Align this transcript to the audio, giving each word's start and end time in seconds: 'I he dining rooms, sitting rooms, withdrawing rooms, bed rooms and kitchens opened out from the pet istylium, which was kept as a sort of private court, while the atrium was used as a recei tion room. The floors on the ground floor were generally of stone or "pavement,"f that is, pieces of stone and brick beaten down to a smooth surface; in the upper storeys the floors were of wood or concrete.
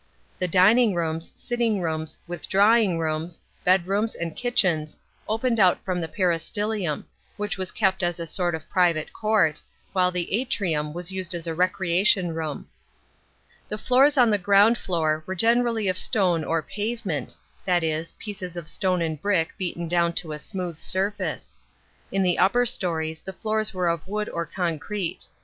'I 0.41 0.45
he 0.45 0.51
dining 0.51 0.95
rooms, 0.95 1.31
sitting 1.35 1.79
rooms, 1.79 2.17
withdrawing 2.25 2.97
rooms, 2.97 3.39
bed 3.63 3.85
rooms 3.85 4.15
and 4.15 4.35
kitchens 4.35 4.97
opened 5.29 5.59
out 5.59 5.77
from 5.85 6.01
the 6.01 6.07
pet 6.07 6.25
istylium, 6.37 7.03
which 7.37 7.55
was 7.55 7.69
kept 7.71 8.01
as 8.01 8.19
a 8.19 8.25
sort 8.25 8.55
of 8.55 8.67
private 8.67 9.13
court, 9.13 9.61
while 9.93 10.09
the 10.09 10.33
atrium 10.33 10.91
was 10.91 11.11
used 11.11 11.35
as 11.35 11.45
a 11.45 11.53
recei 11.53 12.03
tion 12.03 12.33
room. 12.33 12.67
The 13.69 13.77
floors 13.77 14.17
on 14.17 14.31
the 14.31 14.39
ground 14.39 14.75
floor 14.75 15.23
were 15.27 15.35
generally 15.35 15.87
of 15.87 15.99
stone 15.99 16.43
or 16.43 16.63
"pavement,"f 16.63 17.37
that 17.65 17.83
is, 17.83 18.13
pieces 18.13 18.55
of 18.55 18.67
stone 18.67 19.03
and 19.03 19.21
brick 19.21 19.53
beaten 19.55 19.87
down 19.87 20.13
to 20.13 20.31
a 20.31 20.39
smooth 20.39 20.79
surface; 20.79 21.59
in 22.11 22.23
the 22.23 22.39
upper 22.39 22.65
storeys 22.65 23.21
the 23.21 23.33
floors 23.33 23.71
were 23.71 23.87
of 23.87 24.07
wood 24.07 24.29
or 24.29 24.47
concrete. 24.47 25.27